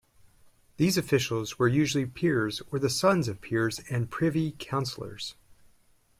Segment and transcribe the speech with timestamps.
[0.77, 5.35] These officials were usually peers or the sons of peers and Privy Councillors.